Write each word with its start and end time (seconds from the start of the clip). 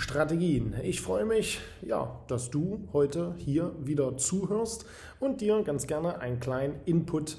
Strategien. 0.00 0.74
Ich 0.82 1.02
freue 1.02 1.26
mich, 1.26 1.60
ja, 1.82 2.20
dass 2.26 2.48
du 2.50 2.88
heute 2.94 3.34
hier 3.36 3.72
wieder 3.84 4.16
zuhörst 4.16 4.86
und 5.20 5.42
dir 5.42 5.62
ganz 5.62 5.86
gerne 5.86 6.20
einen 6.20 6.40
kleinen 6.40 6.76
Input 6.86 7.36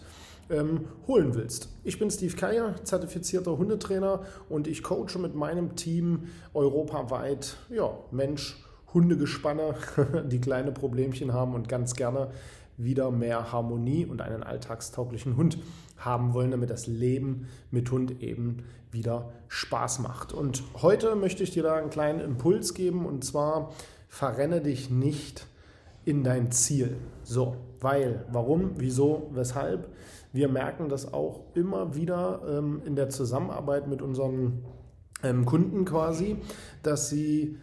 ähm, 0.52 0.88
holen 1.08 1.34
willst. 1.34 1.70
Ich 1.84 1.98
bin 1.98 2.12
Steve 2.12 2.36
Keier, 2.36 2.76
zertifizierter 2.84 3.58
Hundetrainer 3.58 4.22
und 4.48 4.68
ich 4.68 4.84
coache 4.84 5.18
mit 5.18 5.34
meinem 5.34 5.76
Team 5.76 6.28
europaweit 6.54 7.58
ja, 7.72 7.98
Mensch, 8.12 8.64
Hundegespanne, 8.94 9.74
die 10.26 10.40
kleine 10.40 10.72
Problemchen 10.72 11.34
haben 11.34 11.56
und 11.56 11.68
ganz 11.68 11.96
gerne 11.96 12.30
wieder 12.78 13.10
mehr 13.10 13.52
Harmonie 13.52 14.06
und 14.06 14.22
einen 14.22 14.44
alltagstauglichen 14.44 15.36
Hund 15.36 15.58
haben 16.06 16.34
wollen, 16.34 16.52
damit 16.52 16.70
das 16.70 16.88
Leben 16.88 17.48
mit 17.72 17.90
Hund 17.92 18.22
eben 18.22 18.64
wieder 18.92 19.32
Spaß 19.48 20.00
macht. 20.00 20.34
Und 20.34 20.64
heute 20.82 21.16
möchte 21.16 21.44
ich 21.44 21.52
dir 21.52 21.64
da 21.64 21.76
einen 21.76 21.90
kleinen 21.90 22.20
Impuls 22.20 22.74
geben 22.74 23.06
und 23.06 23.24
zwar 23.24 23.72
verrenne 24.08 24.62
dich 24.62 24.90
nicht 24.90 25.48
in 26.04 26.24
dein 26.24 26.52
Ziel. 26.52 26.98
So, 27.24 27.56
weil, 27.80 28.26
warum, 28.32 28.72
wieso, 28.78 29.30
weshalb? 29.34 29.90
Wir 30.34 30.48
merken 30.48 30.90
das 30.90 31.14
auch 31.14 31.42
immer 31.54 31.96
wieder 31.96 32.42
ähm, 32.48 32.82
in 32.86 32.96
der 32.96 33.10
Zusammenarbeit 33.10 33.88
mit 33.88 34.02
unseren 34.02 34.64
ähm, 35.24 35.46
Kunden 35.46 35.86
quasi, 35.86 36.38
dass 36.84 37.10
sie 37.10 37.58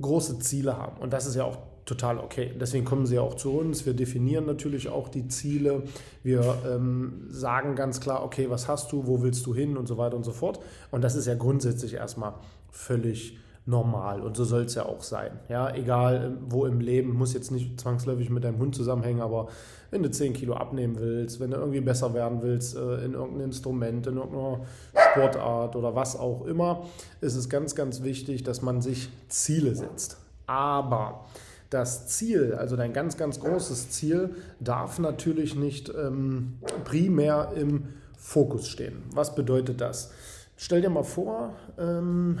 große 0.00 0.40
Ziele 0.40 0.76
haben. 0.76 1.00
Und 1.00 1.12
das 1.12 1.26
ist 1.26 1.36
ja 1.36 1.44
auch 1.44 1.58
total 1.84 2.18
okay. 2.18 2.52
Deswegen 2.60 2.84
kommen 2.84 3.06
sie 3.06 3.18
auch 3.18 3.34
zu 3.34 3.52
uns. 3.52 3.86
Wir 3.86 3.94
definieren 3.94 4.46
natürlich 4.46 4.88
auch 4.88 5.08
die 5.08 5.28
Ziele. 5.28 5.82
Wir 6.22 6.58
ähm, 6.66 7.26
sagen 7.28 7.74
ganz 7.74 8.00
klar, 8.00 8.24
okay, 8.24 8.48
was 8.48 8.68
hast 8.68 8.92
du, 8.92 9.06
wo 9.06 9.22
willst 9.22 9.46
du 9.46 9.54
hin 9.54 9.76
und 9.76 9.86
so 9.86 9.98
weiter 9.98 10.16
und 10.16 10.24
so 10.24 10.32
fort. 10.32 10.60
Und 10.90 11.02
das 11.02 11.14
ist 11.16 11.26
ja 11.26 11.34
grundsätzlich 11.34 11.94
erstmal 11.94 12.34
völlig 12.70 13.38
normal 13.64 14.22
und 14.22 14.36
so 14.36 14.44
soll 14.44 14.62
es 14.62 14.74
ja 14.74 14.86
auch 14.86 15.02
sein. 15.02 15.38
Ja, 15.48 15.72
egal 15.74 16.24
ähm, 16.24 16.38
wo 16.48 16.66
im 16.66 16.80
Leben, 16.80 17.14
muss 17.14 17.32
jetzt 17.32 17.52
nicht 17.52 17.80
zwangsläufig 17.80 18.28
mit 18.28 18.42
deinem 18.42 18.58
Hund 18.58 18.74
zusammenhängen, 18.74 19.20
aber 19.20 19.48
wenn 19.90 20.02
du 20.02 20.10
10 20.10 20.32
Kilo 20.32 20.54
abnehmen 20.54 20.96
willst, 20.98 21.38
wenn 21.38 21.52
du 21.52 21.58
irgendwie 21.58 21.80
besser 21.80 22.12
werden 22.12 22.42
willst 22.42 22.76
äh, 22.76 23.04
in 23.04 23.12
irgendeinem 23.14 23.46
Instrument, 23.46 24.06
in 24.06 24.16
irgendeiner 24.16 24.60
Sportart 24.96 25.76
oder 25.76 25.94
was 25.94 26.18
auch 26.18 26.44
immer, 26.46 26.86
ist 27.20 27.36
es 27.36 27.48
ganz, 27.48 27.74
ganz 27.76 28.02
wichtig, 28.02 28.42
dass 28.42 28.62
man 28.62 28.82
sich 28.82 29.10
Ziele 29.28 29.76
setzt. 29.76 30.16
Aber 30.46 31.26
das 31.72 32.08
Ziel, 32.08 32.54
also 32.54 32.76
dein 32.76 32.92
ganz, 32.92 33.16
ganz 33.16 33.40
großes 33.40 33.90
Ziel, 33.90 34.34
darf 34.60 34.98
natürlich 34.98 35.54
nicht 35.54 35.88
ähm, 35.88 36.58
primär 36.84 37.52
im 37.56 37.88
Fokus 38.16 38.68
stehen. 38.68 39.02
Was 39.12 39.34
bedeutet 39.34 39.80
das? 39.80 40.12
Stell 40.56 40.82
dir 40.82 40.90
mal 40.90 41.02
vor, 41.02 41.54
ähm, 41.78 42.38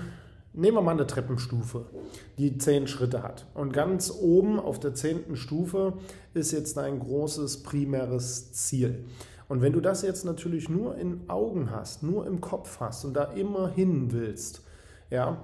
nehmen 0.52 0.76
wir 0.76 0.82
mal 0.82 0.92
eine 0.92 1.06
Treppenstufe, 1.06 1.86
die 2.38 2.58
zehn 2.58 2.86
Schritte 2.86 3.22
hat. 3.22 3.46
Und 3.54 3.72
ganz 3.72 4.10
oben 4.10 4.60
auf 4.60 4.78
der 4.78 4.94
zehnten 4.94 5.36
Stufe 5.36 5.94
ist 6.34 6.52
jetzt 6.52 6.76
dein 6.76 6.98
großes 6.98 7.62
primäres 7.62 8.52
Ziel. 8.52 9.04
Und 9.48 9.60
wenn 9.60 9.72
du 9.72 9.80
das 9.80 10.02
jetzt 10.02 10.24
natürlich 10.24 10.68
nur 10.68 10.96
in 10.96 11.28
Augen 11.28 11.70
hast, 11.70 12.02
nur 12.02 12.26
im 12.26 12.40
Kopf 12.40 12.80
hast 12.80 13.04
und 13.04 13.14
da 13.14 13.24
immer 13.24 13.70
hin 13.70 14.12
willst, 14.12 14.62
ja, 15.10 15.38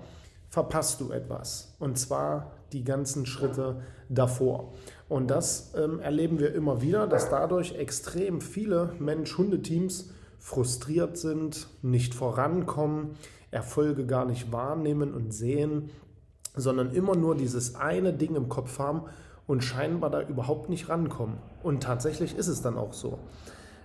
verpasst 0.49 1.01
du 1.01 1.11
etwas. 1.11 1.75
Und 1.79 1.99
zwar 1.99 2.53
die 2.73 2.85
ganzen 2.85 3.27
Schritte 3.27 3.83
davor. 4.09 4.73
Und 5.09 5.29
das 5.29 5.73
ähm, 5.77 6.01
erleben 6.01 6.39
wir 6.39 6.55
immer 6.55 6.83
wieder, 6.83 7.07
dass 7.07 7.31
dadurch 7.31 7.75
extrem 7.77 8.41
viele 8.41 8.93
Mensch-Hunde-Teams 8.99 10.11
frustriert 10.39 11.17
sind, 11.17 11.69
nicht 11.83 12.15
vorankommen, 12.15 13.17
Erfolge 13.51 14.07
gar 14.07 14.25
nicht 14.25 14.53
wahrnehmen 14.53 15.15
und 15.15 15.33
sehen, 15.33 15.91
sondern 16.55 16.93
immer 16.93 17.17
nur 17.17 17.35
dieses 17.35 17.77
eine 17.77 18.13
Ding 18.13 18.35
im 18.35 18.49
Kopf 18.49 18.79
haben 18.79 19.03
und 19.47 19.65
scheinbar 19.65 20.11
da 20.11 20.23
überhaupt 20.23 20.69
nicht 20.69 20.89
rankommen. 20.89 21.39
Und 21.63 21.83
tatsächlich 21.83 22.37
ist 22.37 22.49
es 22.49 22.63
dann 22.63 22.77
auch 22.77 22.93
so. 22.93 23.19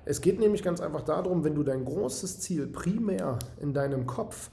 Es 0.05 0.19
geht 0.19 0.39
nämlich 0.39 0.63
ganz 0.63 0.81
einfach 0.81 1.01
darum, 1.01 1.45
wenn 1.45 1.55
du 1.55 1.63
dein 1.63 1.85
großes 1.85 2.41
Ziel 2.41 2.67
primär 2.67 3.39
in 3.61 3.73
deinem 3.73 4.05
Kopf 4.05 4.49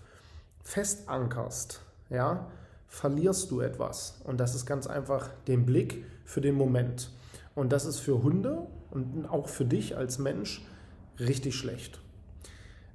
festankerst, 0.63 1.81
ja, 2.09 2.47
verlierst 2.91 3.51
du 3.51 3.61
etwas. 3.61 4.21
Und 4.25 4.41
das 4.41 4.55
ist 4.55 4.67
ganz 4.67 4.87
einfach 4.87 5.31
den 5.47 5.65
Blick 5.65 6.05
für 6.25 6.43
den 6.43 6.57
Moment. 6.57 7.11
Und 7.55 7.73
das 7.73 7.87
ist 7.87 8.01
für 8.01 8.23
Hunde 8.23 8.67
und 8.91 9.27
auch 9.27 9.49
für 9.49 9.65
dich 9.65 9.97
als 9.97 10.19
Mensch 10.19 10.67
richtig 11.19 11.55
schlecht. 11.55 12.01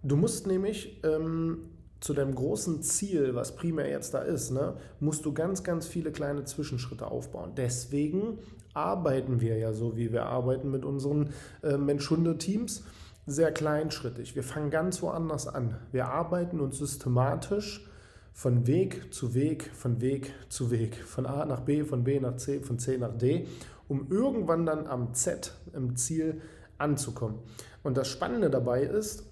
Du 0.03 0.17
musst 0.17 0.45
nämlich 0.47 1.01
ähm, 1.03 1.69
zu 2.01 2.13
deinem 2.13 2.35
großen 2.35 2.83
Ziel, 2.83 3.35
was 3.35 3.55
primär 3.55 3.89
jetzt 3.89 4.13
da 4.13 4.19
ist, 4.19 4.51
ne, 4.51 4.75
musst 4.99 5.25
du 5.25 5.33
ganz, 5.33 5.63
ganz 5.63 5.87
viele 5.87 6.11
kleine 6.11 6.43
Zwischenschritte 6.43 7.07
aufbauen. 7.07 7.53
Deswegen 7.55 8.37
arbeiten 8.73 9.39
wir 9.39 9.57
ja 9.57 9.73
so, 9.73 9.95
wie 9.95 10.11
wir 10.11 10.25
arbeiten 10.25 10.69
mit 10.69 10.83
unseren 10.83 11.29
äh, 11.63 11.77
Mensch-Hunde-Teams, 11.77 12.83
sehr 13.25 13.51
kleinschrittig. 13.51 14.35
Wir 14.35 14.43
fangen 14.43 14.69
ganz 14.69 15.01
woanders 15.01 15.47
an. 15.47 15.77
Wir 15.91 16.07
arbeiten 16.09 16.59
uns 16.59 16.77
systematisch 16.77 17.87
von 18.35 18.67
Weg 18.67 19.13
zu 19.13 19.33
Weg, 19.33 19.71
von 19.73 20.01
Weg 20.01 20.33
zu 20.49 20.69
Weg, 20.69 20.97
von 20.97 21.25
A 21.25 21.45
nach 21.45 21.61
B, 21.61 21.85
von 21.85 22.03
B 22.03 22.19
nach 22.19 22.35
C, 22.35 22.59
von 22.59 22.77
C 22.77 22.97
nach 22.97 23.17
D, 23.17 23.47
um 23.87 24.11
irgendwann 24.11 24.65
dann 24.65 24.87
am 24.87 25.13
Z, 25.13 25.53
im 25.73 25.95
Ziel 25.95 26.41
anzukommen. 26.77 27.39
Und 27.81 27.95
das 27.95 28.09
Spannende 28.09 28.49
dabei 28.49 28.81
ist, 28.81 29.23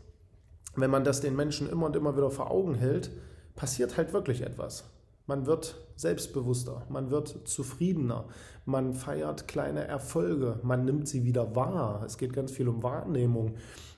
wenn 0.77 0.89
man 0.89 1.03
das 1.03 1.19
den 1.19 1.35
Menschen 1.35 1.69
immer 1.69 1.85
und 1.87 1.97
immer 1.97 2.15
wieder 2.15 2.31
vor 2.31 2.49
Augen 2.49 2.75
hält, 2.75 3.11
passiert 3.55 3.97
halt 3.97 4.13
wirklich 4.13 4.41
etwas. 4.41 4.85
Man 5.27 5.45
wird 5.45 5.75
selbstbewusster, 5.97 6.85
man 6.87 7.11
wird 7.11 7.45
zufriedener, 7.45 8.25
man 8.65 8.93
feiert 8.93 9.49
kleine 9.49 9.85
Erfolge, 9.85 10.59
man 10.63 10.85
nimmt 10.85 11.09
sie 11.09 11.25
wieder 11.25 11.55
wahr. 11.57 12.03
Es 12.05 12.17
geht 12.17 12.31
ganz 12.31 12.53
viel 12.53 12.69
um 12.69 12.83
Wahrnehmung. 12.83 13.55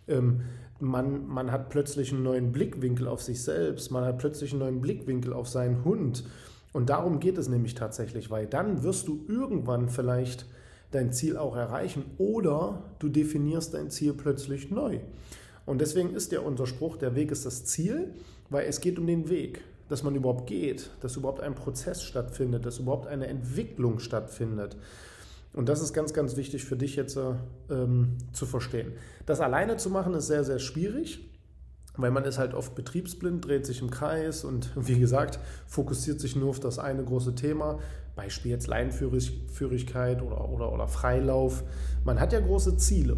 Ähm, 0.07 0.41
man, 0.79 1.27
man 1.27 1.51
hat 1.51 1.69
plötzlich 1.69 2.11
einen 2.11 2.23
neuen 2.23 2.51
Blickwinkel 2.51 3.07
auf 3.07 3.21
sich 3.21 3.41
selbst, 3.41 3.91
man 3.91 4.03
hat 4.03 4.17
plötzlich 4.17 4.51
einen 4.51 4.59
neuen 4.59 4.81
Blickwinkel 4.81 5.33
auf 5.33 5.47
seinen 5.47 5.83
Hund. 5.85 6.25
Und 6.73 6.89
darum 6.89 7.19
geht 7.19 7.37
es 7.37 7.47
nämlich 7.47 7.73
tatsächlich, 7.73 8.29
weil 8.29 8.47
dann 8.47 8.83
wirst 8.83 9.07
du 9.07 9.23
irgendwann 9.29 9.87
vielleicht 9.87 10.45
dein 10.91 11.13
Ziel 11.13 11.37
auch 11.37 11.55
erreichen 11.55 12.03
oder 12.17 12.83
du 12.99 13.09
definierst 13.09 13.73
dein 13.73 13.89
Ziel 13.89 14.13
plötzlich 14.13 14.71
neu. 14.71 14.99
Und 15.65 15.81
deswegen 15.81 16.13
ist 16.13 16.31
ja 16.31 16.41
unser 16.41 16.67
Spruch, 16.67 16.97
der 16.97 17.15
Weg 17.15 17.31
ist 17.31 17.45
das 17.45 17.65
Ziel, 17.65 18.13
weil 18.49 18.67
es 18.67 18.81
geht 18.81 18.99
um 18.99 19.07
den 19.07 19.29
Weg, 19.29 19.61
dass 19.89 20.03
man 20.03 20.15
überhaupt 20.15 20.47
geht, 20.47 20.91
dass 21.01 21.15
überhaupt 21.15 21.41
ein 21.41 21.55
Prozess 21.55 22.03
stattfindet, 22.03 22.65
dass 22.65 22.79
überhaupt 22.79 23.07
eine 23.07 23.27
Entwicklung 23.27 23.99
stattfindet. 23.99 24.77
Und 25.55 25.69
das 25.69 25.81
ist 25.81 25.93
ganz, 25.93 26.13
ganz 26.13 26.35
wichtig 26.35 26.65
für 26.65 26.75
dich 26.75 26.97
jetzt 26.97 27.17
ähm, 27.69 28.17
zu 28.33 28.45
verstehen. 28.45 28.91
Das 29.25 29.39
alleine 29.39 29.77
zu 29.77 29.89
machen 29.89 30.13
ist 30.13 30.27
sehr, 30.27 30.43
sehr 30.43 30.59
schwierig, 30.59 31.31
weil 31.95 32.11
man 32.11 32.25
ist 32.25 32.37
halt 32.37 32.53
oft 32.53 32.75
betriebsblind, 32.75 33.45
dreht 33.45 33.65
sich 33.65 33.81
im 33.81 33.89
Kreis 33.89 34.43
und 34.43 34.69
wie 34.75 34.99
gesagt, 34.99 35.39
fokussiert 35.65 36.19
sich 36.19 36.35
nur 36.35 36.49
auf 36.49 36.59
das 36.59 36.77
eine 36.77 37.03
große 37.05 37.35
Thema. 37.35 37.79
Beispiel 38.17 38.51
jetzt 38.51 38.67
Leinführigkeit 38.67 40.21
oder, 40.21 40.49
oder, 40.49 40.73
oder 40.73 40.87
Freilauf. 40.89 41.63
Man 42.03 42.19
hat 42.19 42.33
ja 42.33 42.41
große 42.41 42.75
Ziele, 42.75 43.17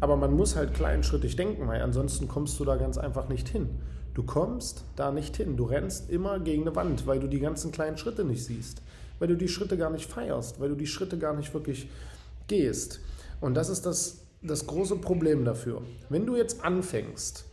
aber 0.00 0.16
man 0.16 0.32
muss 0.32 0.56
halt 0.56 0.74
kleinschrittig 0.74 1.36
denken, 1.36 1.68
weil 1.68 1.82
ansonsten 1.82 2.26
kommst 2.26 2.58
du 2.58 2.64
da 2.64 2.76
ganz 2.76 2.98
einfach 2.98 3.28
nicht 3.28 3.48
hin. 3.48 3.68
Du 4.14 4.24
kommst 4.24 4.84
da 4.96 5.12
nicht 5.12 5.36
hin. 5.36 5.56
Du 5.56 5.64
rennst 5.64 6.10
immer 6.10 6.40
gegen 6.40 6.62
eine 6.62 6.74
Wand, 6.74 7.06
weil 7.06 7.20
du 7.20 7.28
die 7.28 7.38
ganzen 7.38 7.70
kleinen 7.70 7.96
Schritte 7.96 8.24
nicht 8.24 8.44
siehst 8.44 8.82
weil 9.20 9.28
du 9.28 9.36
die 9.36 9.46
Schritte 9.46 9.76
gar 9.76 9.90
nicht 9.90 10.10
feierst, 10.10 10.58
weil 10.58 10.70
du 10.70 10.74
die 10.74 10.88
Schritte 10.88 11.16
gar 11.18 11.36
nicht 11.36 11.54
wirklich 11.54 11.88
gehst. 12.48 12.98
Und 13.40 13.54
das 13.54 13.68
ist 13.68 13.86
das, 13.86 14.22
das 14.42 14.66
große 14.66 14.96
Problem 14.96 15.44
dafür. 15.44 15.82
Wenn 16.08 16.26
du 16.26 16.34
jetzt 16.34 16.64
anfängst, 16.64 17.44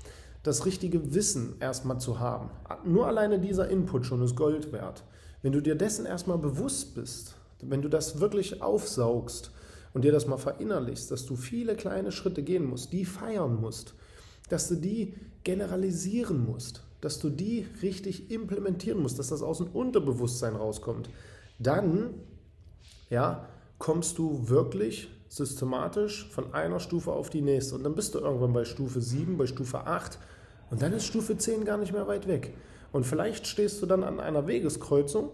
das 0.48 0.66
richtige 0.66 1.14
Wissen 1.14 1.56
erstmal 1.60 2.00
zu 2.00 2.19
haben. 2.19 2.50
Nur 2.86 3.06
alleine 3.06 3.38
dieser 3.38 3.69
Input 3.69 4.06
schon 4.06 4.22
ist 4.22 4.36
Gold 4.36 4.72
wert. 4.72 5.04
Wenn 5.42 5.52
du 5.52 5.62
dir 5.62 5.75
dessen 5.75 6.06
erstmal 6.06 6.38
bewusst 6.38 6.96
bist, 6.96 7.36
wenn 7.62 7.81
du 7.81 7.90
das 7.90 8.22
wirklich 8.22 8.62
aufsaugst 8.62 9.52
und 9.94 10.06
dir 10.06 10.14
das 10.14 10.25
mal 10.25 10.38
verinnerlichst, 10.38 11.12
dass 11.12 11.25
du 11.25 11.36
viele 11.36 11.75
kleine 11.75 12.14
Schritte 12.14 12.44
gehen 12.44 12.66
musst, 12.66 12.94
die 12.94 13.04
feiern 13.04 13.60
musst, 13.60 13.94
dass 14.50 14.69
du 14.69 14.75
die 14.75 15.16
generalisieren 15.44 16.46
musst, 16.46 16.84
dass 17.02 17.19
du 17.19 17.30
die 17.30 17.68
richtig 17.81 18.31
implementieren 18.31 19.02
musst, 19.02 19.19
dass 19.19 19.28
das 19.28 19.42
aus 19.42 19.58
dem 19.58 19.68
Unterbewusstsein 19.68 20.56
rauskommt, 20.56 21.10
dann 21.59 22.13
ja, 23.09 23.48
kommst 23.77 24.18
du 24.18 24.50
wirklich 24.50 25.09
systematisch 25.30 26.30
von 26.30 26.54
einer 26.54 26.80
Stufe 26.80 27.12
auf 27.12 27.30
die 27.30 27.42
nächste. 27.42 27.75
Und 27.75 27.83
dann 27.83 27.95
bist 27.95 28.15
du 28.15 28.19
irgendwann 28.19 28.54
bei 28.54 28.65
Stufe 28.65 29.01
7, 29.01 29.38
bei 29.38 29.45
Stufe 29.45 29.86
8 29.86 30.19
und 30.69 30.81
dann 30.81 30.94
ist 30.94 31.06
Stufe 31.06 31.38
10 31.38 31.65
gar 31.65 31.77
nicht 31.77 31.94
mehr 31.94 32.07
weit 32.07 32.27
weg. 32.27 32.54
Und 32.92 33.06
vielleicht 33.06 33.48
stehst 33.48 33.81
du 33.81 33.86
dann 33.86 34.04
an 34.04 34.19
einer 34.19 34.48
Wegeskreuzung 34.48 35.31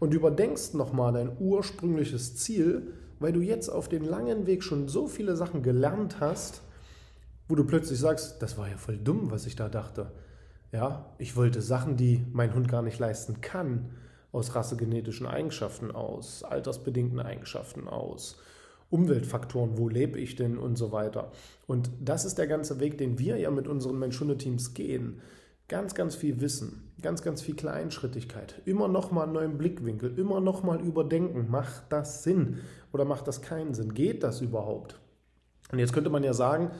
und 0.00 0.14
überdenkst 0.14 0.74
nochmal 0.74 1.12
dein 1.12 1.36
ursprüngliches 1.38 2.36
Ziel, 2.36 2.92
weil 3.20 3.32
du 3.32 3.40
jetzt 3.40 3.68
auf 3.68 3.88
den 3.88 4.04
langen 4.04 4.46
Weg 4.46 4.62
schon 4.62 4.88
so 4.88 5.06
viele 5.06 5.36
Sachen 5.36 5.62
gelernt 5.62 6.20
hast, 6.20 6.62
wo 7.48 7.54
du 7.54 7.64
plötzlich 7.64 7.98
sagst, 7.98 8.42
das 8.42 8.58
war 8.58 8.68
ja 8.68 8.76
voll 8.76 8.98
dumm, 8.98 9.30
was 9.30 9.46
ich 9.46 9.56
da 9.56 9.68
dachte. 9.68 10.12
Ja, 10.70 11.06
ich 11.18 11.34
wollte 11.34 11.62
Sachen, 11.62 11.96
die 11.96 12.26
mein 12.32 12.54
Hund 12.54 12.68
gar 12.68 12.82
nicht 12.82 12.98
leisten 12.98 13.40
kann, 13.40 13.90
aus 14.32 14.54
rassegenetischen 14.54 15.26
Eigenschaften 15.26 15.90
aus, 15.90 16.42
altersbedingten 16.42 17.20
Eigenschaften 17.20 17.88
aus, 17.88 18.36
Umweltfaktoren, 18.90 19.76
wo 19.76 19.88
lebe 19.88 20.18
ich 20.18 20.36
denn 20.36 20.58
und 20.58 20.76
so 20.76 20.92
weiter. 20.92 21.30
Und 21.66 21.90
das 22.00 22.24
ist 22.24 22.38
der 22.38 22.46
ganze 22.46 22.80
Weg, 22.80 22.98
den 22.98 23.18
wir 23.18 23.36
ja 23.36 23.50
mit 23.50 23.68
unseren 23.68 23.98
Mensch-Hunde-Teams 23.98 24.74
gehen. 24.74 25.20
Ganz, 25.68 25.94
ganz 25.94 26.14
viel 26.14 26.40
Wissen, 26.40 26.90
ganz, 27.02 27.22
ganz 27.22 27.42
viel 27.42 27.54
Kleinschrittigkeit, 27.54 28.62
immer 28.64 28.88
nochmal 28.88 29.24
einen 29.24 29.34
neuen 29.34 29.58
Blickwinkel, 29.58 30.18
immer 30.18 30.40
nochmal 30.40 30.80
überdenken, 30.80 31.50
macht 31.50 31.82
das 31.90 32.22
Sinn 32.22 32.60
oder 32.90 33.04
macht 33.04 33.28
das 33.28 33.42
keinen 33.42 33.74
Sinn? 33.74 33.92
Geht 33.92 34.22
das 34.22 34.40
überhaupt? 34.40 34.98
Und 35.70 35.78
jetzt 35.78 35.92
könnte 35.92 36.08
man 36.08 36.24
ja 36.24 36.32
sagen, 36.32 36.70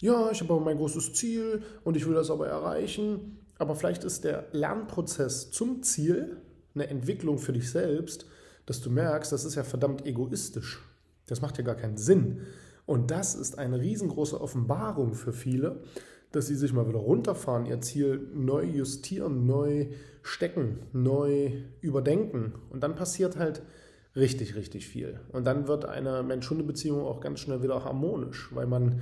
ja, 0.00 0.32
ich 0.32 0.40
habe 0.40 0.52
aber 0.52 0.64
mein 0.64 0.78
großes 0.78 1.12
Ziel 1.14 1.62
und 1.84 1.96
ich 1.96 2.06
will 2.06 2.14
das 2.14 2.28
aber 2.28 2.48
erreichen, 2.48 3.38
aber 3.58 3.76
vielleicht 3.76 4.02
ist 4.02 4.24
der 4.24 4.46
Lernprozess 4.50 5.52
zum 5.52 5.84
Ziel 5.84 6.38
eine 6.74 6.88
Entwicklung 6.88 7.38
für 7.38 7.52
dich 7.52 7.70
selbst, 7.70 8.26
dass 8.66 8.80
du 8.80 8.90
merkst, 8.90 9.32
das 9.32 9.44
ist 9.44 9.54
ja 9.54 9.64
verdammt 9.64 10.06
egoistisch. 10.06 10.80
Das 11.26 11.40
macht 11.40 11.58
ja 11.58 11.64
gar 11.64 11.74
keinen 11.74 11.96
Sinn. 11.96 12.40
Und 12.86 13.10
das 13.10 13.34
ist 13.34 13.58
eine 13.58 13.80
riesengroße 13.80 14.40
Offenbarung 14.40 15.14
für 15.14 15.32
viele, 15.32 15.82
dass 16.32 16.46
sie 16.46 16.56
sich 16.56 16.72
mal 16.72 16.88
wieder 16.88 16.98
runterfahren, 16.98 17.66
ihr 17.66 17.80
Ziel 17.80 18.28
neu 18.34 18.64
justieren, 18.64 19.46
neu 19.46 19.86
stecken, 20.22 20.80
neu 20.92 21.52
überdenken. 21.80 22.54
Und 22.70 22.82
dann 22.82 22.96
passiert 22.96 23.36
halt 23.36 23.62
richtig, 24.16 24.54
richtig 24.54 24.86
viel. 24.88 25.20
Und 25.32 25.46
dann 25.46 25.68
wird 25.68 25.84
eine 25.84 26.22
Mensch-Hunde-Beziehung 26.22 27.00
auch 27.02 27.20
ganz 27.20 27.40
schnell 27.40 27.62
wieder 27.62 27.84
harmonisch, 27.84 28.50
weil 28.54 28.66
man 28.66 29.00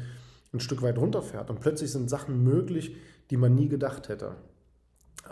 ein 0.52 0.60
Stück 0.60 0.82
weit 0.82 0.98
runterfährt. 0.98 1.50
Und 1.50 1.60
plötzlich 1.60 1.90
sind 1.90 2.10
Sachen 2.10 2.44
möglich, 2.44 2.96
die 3.30 3.36
man 3.36 3.54
nie 3.54 3.68
gedacht 3.68 4.08
hätte. 4.08 4.36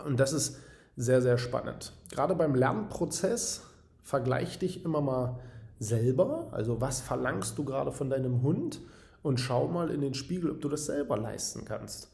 Und 0.05 0.19
das 0.19 0.33
ist 0.33 0.57
sehr, 0.95 1.21
sehr 1.21 1.37
spannend. 1.37 1.93
Gerade 2.11 2.35
beim 2.35 2.55
Lernprozess 2.55 3.61
vergleich 4.03 4.59
dich 4.59 4.83
immer 4.83 5.01
mal 5.01 5.39
selber, 5.79 6.47
also 6.51 6.79
was 6.81 7.01
verlangst 7.01 7.57
du 7.57 7.63
gerade 7.63 7.91
von 7.91 8.09
deinem 8.09 8.43
Hund 8.43 8.81
und 9.23 9.39
schau 9.39 9.67
mal 9.67 9.89
in 9.89 10.01
den 10.01 10.13
Spiegel, 10.13 10.51
ob 10.51 10.61
du 10.61 10.69
das 10.69 10.85
selber 10.85 11.17
leisten 11.17 11.65
kannst. 11.65 12.11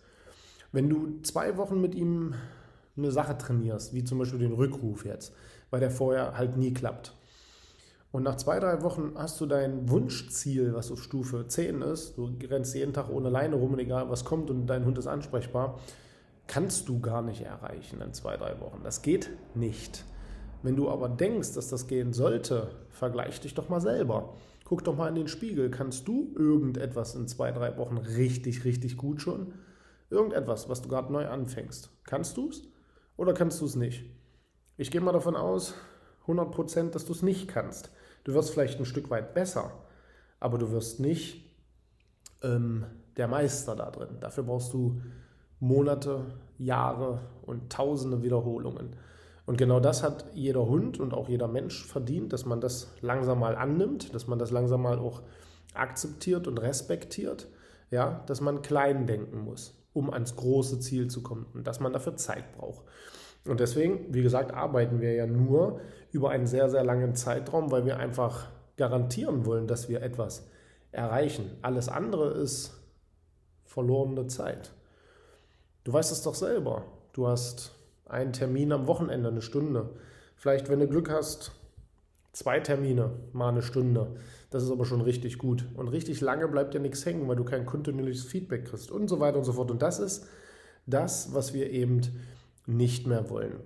Wenn 0.71 0.89
du 0.89 1.21
zwei 1.23 1.57
Wochen 1.57 1.81
mit 1.81 1.95
ihm 1.95 2.33
eine 2.97 3.11
Sache 3.11 3.37
trainierst, 3.37 3.93
wie 3.93 4.03
zum 4.03 4.19
Beispiel 4.19 4.39
den 4.39 4.53
Rückruf 4.53 5.05
jetzt, 5.05 5.33
weil 5.69 5.79
der 5.79 5.91
vorher 5.91 6.37
halt 6.37 6.57
nie 6.57 6.73
klappt. 6.73 7.13
Und 8.11 8.23
nach 8.23 8.37
zwei, 8.37 8.59
drei 8.59 8.81
Wochen 8.83 9.13
hast 9.15 9.39
du 9.41 9.45
dein 9.45 9.89
Wunschziel, 9.89 10.73
was 10.73 10.91
auf 10.91 11.03
Stufe 11.03 11.45
10 11.47 11.81
ist, 11.81 12.17
du 12.17 12.31
rennst 12.49 12.73
jeden 12.73 12.93
Tag 12.93 13.09
ohne 13.09 13.29
Leine 13.29 13.57
rum 13.57 13.73
und 13.73 13.79
egal 13.79 14.09
was 14.09 14.25
kommt 14.25 14.49
und 14.49 14.65
dein 14.67 14.85
Hund 14.85 14.97
ist 14.97 15.07
ansprechbar, 15.07 15.79
kannst 16.47 16.89
du 16.89 16.99
gar 16.99 17.21
nicht 17.21 17.41
erreichen 17.41 18.01
in 18.01 18.13
zwei, 18.13 18.37
drei 18.37 18.59
Wochen. 18.59 18.81
Das 18.83 19.01
geht 19.01 19.29
nicht. 19.53 20.05
Wenn 20.63 20.75
du 20.75 20.89
aber 20.89 21.09
denkst, 21.09 21.53
dass 21.53 21.69
das 21.69 21.87
gehen 21.87 22.13
sollte, 22.13 22.71
vergleich 22.89 23.39
dich 23.39 23.53
doch 23.53 23.69
mal 23.69 23.81
selber. 23.81 24.33
Guck 24.63 24.83
doch 24.83 24.95
mal 24.95 25.09
in 25.09 25.15
den 25.15 25.27
Spiegel. 25.27 25.69
Kannst 25.69 26.07
du 26.07 26.33
irgendetwas 26.35 27.15
in 27.15 27.27
zwei, 27.27 27.51
drei 27.51 27.77
Wochen 27.77 27.97
richtig, 27.97 28.65
richtig 28.65 28.97
gut 28.97 29.21
schon? 29.21 29.53
Irgendetwas, 30.09 30.67
was 30.67 30.81
du 30.81 30.89
gerade 30.89 31.11
neu 31.11 31.27
anfängst. 31.27 31.89
Kannst 32.03 32.37
du 32.37 32.49
es 32.49 32.63
oder 33.17 33.33
kannst 33.33 33.61
du 33.61 33.65
es 33.65 33.75
nicht? 33.75 34.05
Ich 34.77 34.91
gehe 34.91 35.01
mal 35.01 35.11
davon 35.11 35.35
aus, 35.35 35.73
100%, 36.27 36.91
dass 36.91 37.05
du 37.05 37.13
es 37.13 37.21
nicht 37.21 37.47
kannst. 37.47 37.91
Du 38.23 38.33
wirst 38.33 38.51
vielleicht 38.51 38.79
ein 38.79 38.85
Stück 38.85 39.09
weit 39.09 39.33
besser, 39.33 39.71
aber 40.39 40.57
du 40.57 40.71
wirst 40.71 40.99
nicht 40.99 41.45
ähm, 42.43 42.85
der 43.15 43.27
Meister 43.27 43.75
da 43.75 43.89
drin. 43.89 44.17
Dafür 44.19 44.43
brauchst 44.43 44.73
du 44.73 45.01
Monate, 45.59 46.25
Jahre 46.57 47.19
und 47.45 47.71
tausende 47.71 48.23
Wiederholungen. 48.23 48.95
Und 49.45 49.57
genau 49.57 49.79
das 49.79 50.03
hat 50.03 50.25
jeder 50.33 50.65
Hund 50.67 50.99
und 50.99 51.13
auch 51.13 51.29
jeder 51.29 51.47
Mensch 51.47 51.85
verdient, 51.85 52.33
dass 52.33 52.45
man 52.45 52.59
das 52.59 52.91
langsam 53.01 53.39
mal 53.39 53.55
annimmt, 53.55 54.13
dass 54.13 54.27
man 54.27 54.39
das 54.39 54.51
langsam 54.51 54.81
mal 54.81 54.99
auch 54.99 55.21
akzeptiert 55.73 56.47
und 56.47 56.57
respektiert, 56.57 57.47
ja, 57.89 58.23
dass 58.25 58.41
man 58.41 58.61
klein 58.61 59.07
denken 59.07 59.39
muss, 59.39 59.73
um 59.93 60.11
ans 60.11 60.35
große 60.35 60.79
Ziel 60.79 61.07
zu 61.07 61.23
kommen 61.23 61.45
und 61.53 61.65
dass 61.65 61.79
man 61.79 61.93
dafür 61.93 62.17
Zeit 62.17 62.57
braucht. 62.57 62.83
Und 63.47 63.61
deswegen, 63.61 64.13
wie 64.13 64.21
gesagt, 64.21 64.53
arbeiten 64.53 64.99
wir 64.99 65.13
ja 65.13 65.25
nur 65.25 65.79
über 66.11 66.31
einen 66.31 66.47
sehr, 66.47 66.69
sehr 66.69 66.83
langen 66.83 67.15
Zeitraum, 67.15 67.71
weil 67.71 67.85
wir 67.85 67.97
einfach 67.97 68.49
garantieren 68.75 69.45
wollen, 69.45 69.67
dass 69.67 69.87
wir 69.87 70.01
etwas 70.01 70.47
erreichen. 70.91 71.51
Alles 71.61 71.87
andere 71.87 72.31
ist 72.31 72.73
verlorene 73.63 74.27
Zeit. 74.27 74.71
Du 75.87 75.93
weißt 75.93 76.11
es 76.11 76.21
doch 76.21 76.35
selber. 76.35 76.83
Du 77.13 77.29
hast 77.29 77.71
einen 78.07 78.33
Termin 78.33 78.73
am 78.73 78.87
Wochenende, 78.87 79.29
eine 79.29 79.41
Stunde. 79.41 79.89
Vielleicht, 80.35 80.67
wenn 80.67 80.81
du 80.81 80.87
Glück 80.89 81.09
hast, 81.09 81.53
zwei 82.33 82.59
Termine, 82.59 83.11
mal 83.31 83.47
eine 83.47 83.61
Stunde. 83.61 84.17
Das 84.49 84.63
ist 84.63 84.69
aber 84.69 84.83
schon 84.83 84.99
richtig 84.99 85.37
gut. 85.37 85.63
Und 85.77 85.87
richtig 85.87 86.19
lange 86.19 86.49
bleibt 86.49 86.73
dir 86.73 86.81
nichts 86.81 87.05
hängen, 87.05 87.25
weil 87.29 87.37
du 87.37 87.45
kein 87.45 87.65
kontinuierliches 87.65 88.25
Feedback 88.25 88.65
kriegst 88.65 88.91
und 88.91 89.07
so 89.07 89.21
weiter 89.21 89.37
und 89.37 89.45
so 89.45 89.53
fort. 89.53 89.71
Und 89.71 89.81
das 89.81 89.99
ist 89.99 90.27
das, 90.87 91.33
was 91.33 91.53
wir 91.53 91.69
eben 91.69 92.01
nicht 92.65 93.07
mehr 93.07 93.29
wollen. 93.29 93.61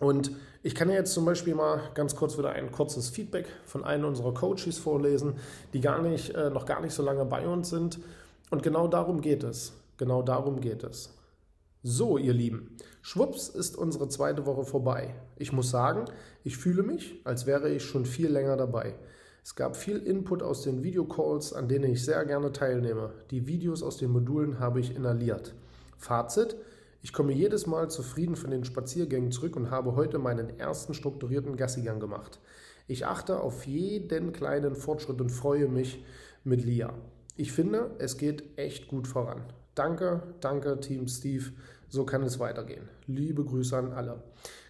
Und 0.00 0.30
ich 0.62 0.74
kann 0.74 0.88
ja 0.88 0.94
jetzt 0.94 1.12
zum 1.12 1.26
Beispiel 1.26 1.54
mal 1.54 1.90
ganz 1.92 2.16
kurz 2.16 2.38
wieder 2.38 2.52
ein 2.52 2.72
kurzes 2.72 3.10
Feedback 3.10 3.48
von 3.66 3.84
einem 3.84 4.06
unserer 4.06 4.32
Coaches 4.32 4.78
vorlesen, 4.78 5.34
die 5.74 5.82
gar 5.82 6.00
nicht, 6.00 6.34
äh, 6.34 6.48
noch 6.48 6.64
gar 6.64 6.80
nicht 6.80 6.94
so 6.94 7.02
lange 7.02 7.26
bei 7.26 7.46
uns 7.46 7.68
sind. 7.68 8.00
Und 8.48 8.62
genau 8.62 8.88
darum 8.88 9.20
geht 9.20 9.44
es. 9.44 9.74
Genau 9.98 10.22
darum 10.22 10.62
geht 10.62 10.82
es. 10.84 11.10
So, 11.86 12.16
ihr 12.16 12.32
Lieben, 12.32 12.74
schwupps 13.02 13.50
ist 13.50 13.76
unsere 13.76 14.08
zweite 14.08 14.46
Woche 14.46 14.64
vorbei. 14.64 15.16
Ich 15.36 15.52
muss 15.52 15.70
sagen, 15.70 16.06
ich 16.42 16.56
fühle 16.56 16.82
mich, 16.82 17.20
als 17.24 17.44
wäre 17.44 17.68
ich 17.68 17.84
schon 17.84 18.06
viel 18.06 18.30
länger 18.30 18.56
dabei. 18.56 18.94
Es 19.44 19.54
gab 19.54 19.76
viel 19.76 19.98
Input 19.98 20.42
aus 20.42 20.62
den 20.62 20.82
Videocalls, 20.82 21.52
an 21.52 21.68
denen 21.68 21.92
ich 21.92 22.02
sehr 22.02 22.24
gerne 22.24 22.52
teilnehme. 22.52 23.12
Die 23.30 23.46
Videos 23.46 23.82
aus 23.82 23.98
den 23.98 24.12
Modulen 24.12 24.60
habe 24.60 24.80
ich 24.80 24.96
inhaliert. 24.96 25.54
Fazit, 25.98 26.56
ich 27.02 27.12
komme 27.12 27.34
jedes 27.34 27.66
Mal 27.66 27.90
zufrieden 27.90 28.36
von 28.36 28.50
den 28.50 28.64
Spaziergängen 28.64 29.30
zurück 29.30 29.54
und 29.54 29.70
habe 29.70 29.94
heute 29.94 30.18
meinen 30.18 30.58
ersten 30.58 30.94
strukturierten 30.94 31.54
Gassigang 31.58 32.00
gemacht. 32.00 32.40
Ich 32.88 33.04
achte 33.04 33.40
auf 33.40 33.66
jeden 33.66 34.32
kleinen 34.32 34.74
Fortschritt 34.74 35.20
und 35.20 35.28
freue 35.28 35.68
mich 35.68 36.02
mit 36.44 36.64
Lia. 36.64 36.94
Ich 37.36 37.52
finde, 37.52 37.90
es 37.98 38.16
geht 38.16 38.56
echt 38.56 38.88
gut 38.88 39.06
voran. 39.06 39.42
Danke, 39.74 40.22
danke, 40.40 40.78
Team 40.80 41.08
Steve. 41.08 41.46
So 41.88 42.04
kann 42.04 42.22
es 42.22 42.38
weitergehen. 42.38 42.88
Liebe 43.06 43.44
Grüße 43.44 43.76
an 43.76 43.92
alle. 43.92 44.22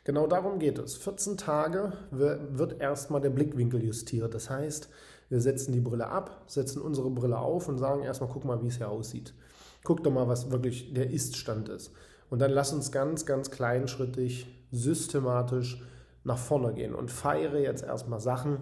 Genau 0.04 0.26
darum 0.26 0.58
geht 0.58 0.78
es. 0.78 0.96
14 0.96 1.38
Tage 1.38 1.92
wird 2.10 2.80
erstmal 2.80 3.20
der 3.20 3.30
Blickwinkel 3.30 3.82
justiert. 3.82 4.34
Das 4.34 4.50
heißt, 4.50 4.90
wir 5.30 5.40
setzen 5.40 5.72
die 5.72 5.80
Brille 5.80 6.08
ab, 6.08 6.42
setzen 6.46 6.82
unsere 6.82 7.10
Brille 7.10 7.38
auf 7.38 7.68
und 7.68 7.78
sagen 7.78 8.02
erstmal, 8.02 8.28
guck 8.30 8.44
mal, 8.44 8.62
wie 8.62 8.68
es 8.68 8.76
hier 8.76 8.90
aussieht. 8.90 9.34
Guck 9.82 10.04
doch 10.04 10.12
mal, 10.12 10.28
was 10.28 10.50
wirklich 10.50 10.92
der 10.92 11.10
Ist-Stand 11.10 11.68
ist. 11.68 11.92
Und 12.30 12.40
dann 12.40 12.50
lass 12.50 12.72
uns 12.72 12.92
ganz, 12.92 13.26
ganz 13.26 13.50
kleinschrittig, 13.50 14.46
systematisch 14.70 15.82
nach 16.24 16.38
vorne 16.38 16.72
gehen 16.74 16.94
und 16.94 17.10
feiere 17.10 17.58
jetzt 17.58 17.84
erstmal 17.84 18.20
Sachen, 18.20 18.58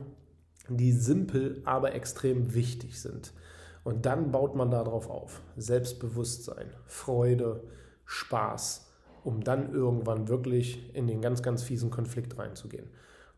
die 0.69 0.93
simpel, 0.93 1.63
aber 1.65 1.95
extrem 1.95 2.55
wichtig 2.55 3.01
sind. 3.01 3.33
Und 3.85 4.07
dann 4.07 4.31
baut 4.31 4.55
man 4.55 4.71
darauf 4.71 5.11
auf. 5.11 5.41
Selbstbewusstsein, 5.57 6.71
Freude, 6.87 7.65
Spaß, 8.05 8.93
um 9.25 9.43
dann 9.43 9.73
irgendwann 9.73 10.29
wirklich 10.29 10.95
in 10.95 11.07
den 11.07 11.21
ganz, 11.21 11.43
ganz 11.43 11.63
fiesen 11.63 11.91
Konflikt 11.91 12.39
reinzugehen. 12.39 12.87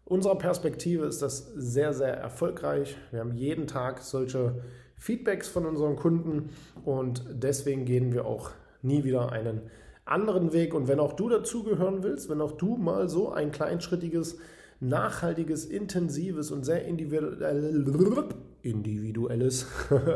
Unserer 0.05 0.37
Perspektive 0.37 1.07
ist 1.07 1.23
das 1.23 1.53
sehr, 1.55 1.95
sehr 1.95 2.15
erfolgreich. 2.15 2.97
Wir 3.11 3.21
haben 3.21 3.35
jeden 3.35 3.67
Tag 3.67 4.03
solche 4.03 4.63
Feedbacks 4.97 5.49
von 5.49 5.65
unseren 5.65 5.97
Kunden 5.97 6.51
und 6.85 7.25
deswegen 7.31 7.85
gehen 7.85 8.13
wir 8.13 8.27
auch 8.27 8.51
nie 8.83 9.05
wieder 9.05 9.33
einen 9.33 9.63
anderen 10.05 10.53
Weg. 10.53 10.75
Und 10.75 10.89
wenn 10.89 11.01
auch 11.01 11.15
du 11.15 11.29
dazugehören 11.29 12.03
willst, 12.03 12.29
wenn 12.29 12.41
auch 12.41 12.53
du 12.53 12.77
mal 12.77 13.09
so 13.09 13.33
ein 13.33 13.51
kleinschrittiges, 13.51 14.39
nachhaltiges, 14.89 15.65
intensives 15.65 16.51
und 16.51 16.65
sehr 16.65 16.85
individuelles 16.85 18.27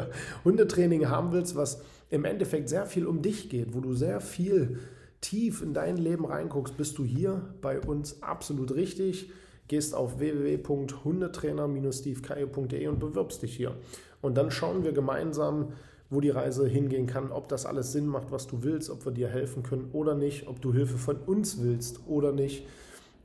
Hundetraining 0.44 1.08
haben 1.08 1.32
willst, 1.32 1.56
was 1.56 1.80
im 2.10 2.24
Endeffekt 2.24 2.68
sehr 2.68 2.86
viel 2.86 3.06
um 3.06 3.22
dich 3.22 3.48
geht, 3.48 3.74
wo 3.74 3.80
du 3.80 3.94
sehr 3.94 4.20
viel 4.20 4.78
tief 5.20 5.62
in 5.62 5.74
dein 5.74 5.96
Leben 5.96 6.24
reinguckst, 6.24 6.76
bist 6.76 6.98
du 6.98 7.04
hier 7.04 7.54
bei 7.60 7.80
uns 7.80 8.22
absolut 8.22 8.72
richtig. 8.74 9.30
Gehst 9.66 9.92
auf 9.94 10.18
www.hundetrainer-stevekaye.de 10.18 12.86
und 12.86 13.00
bewirbst 13.00 13.42
dich 13.42 13.54
hier. 13.54 13.74
Und 14.22 14.38
dann 14.38 14.50
schauen 14.50 14.82
wir 14.82 14.92
gemeinsam, 14.92 15.72
wo 16.10 16.22
die 16.22 16.30
Reise 16.30 16.66
hingehen 16.66 17.06
kann, 17.06 17.30
ob 17.30 17.48
das 17.48 17.66
alles 17.66 17.92
Sinn 17.92 18.06
macht, 18.06 18.30
was 18.30 18.46
du 18.46 18.62
willst, 18.62 18.88
ob 18.88 19.04
wir 19.04 19.12
dir 19.12 19.28
helfen 19.28 19.62
können 19.62 19.90
oder 19.92 20.14
nicht, 20.14 20.48
ob 20.48 20.62
du 20.62 20.72
Hilfe 20.72 20.96
von 20.96 21.16
uns 21.16 21.62
willst 21.62 22.00
oder 22.06 22.32
nicht. 22.32 22.66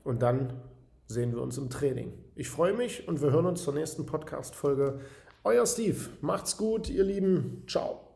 Und 0.03 0.21
dann 0.21 0.51
sehen 1.13 1.33
wir 1.33 1.41
uns 1.41 1.57
im 1.57 1.69
Training. 1.69 2.11
Ich 2.35 2.49
freue 2.49 2.73
mich 2.73 3.07
und 3.07 3.21
wir 3.21 3.31
hören 3.31 3.45
uns 3.45 3.63
zur 3.63 3.73
nächsten 3.73 4.05
Podcast-Folge. 4.05 4.99
Euer 5.43 5.65
Steve, 5.65 5.99
macht's 6.21 6.57
gut, 6.57 6.89
ihr 6.89 7.03
Lieben. 7.03 7.63
Ciao. 7.67 8.12